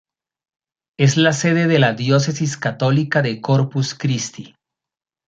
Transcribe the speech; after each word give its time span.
Es 0.97 1.15
la 1.15 1.31
sede 1.31 1.67
de 1.67 1.77
la 1.77 1.93
diócesis 1.93 2.57
católica 2.57 3.21
de 3.21 3.39
Corpus 3.39 3.93
Christi. 3.93 4.55